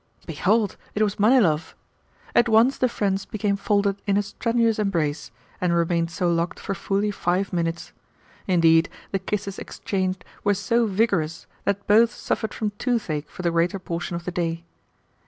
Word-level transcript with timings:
Behold, 0.25 0.77
it 0.95 1.03
was 1.03 1.19
Manilov! 1.19 1.75
At 2.33 2.49
once 2.49 2.79
the 2.79 2.89
friends 2.89 3.25
became 3.25 3.55
folded 3.55 4.01
in 4.07 4.17
a 4.17 4.23
strenuous 4.23 4.79
embrace, 4.79 5.29
and 5.61 5.75
remained 5.75 6.09
so 6.09 6.27
locked 6.31 6.59
for 6.59 6.73
fully 6.73 7.11
five 7.11 7.53
minutes. 7.53 7.93
Indeed, 8.47 8.89
the 9.11 9.19
kisses 9.19 9.59
exchanged 9.59 10.25
were 10.43 10.55
so 10.55 10.87
vigorous 10.87 11.45
that 11.65 11.85
both 11.85 12.11
suffered 12.15 12.51
from 12.55 12.71
toothache 12.79 13.29
for 13.29 13.43
the 13.43 13.51
greater 13.51 13.77
portion 13.77 14.15
of 14.15 14.25
the 14.25 14.31
day. 14.31 14.63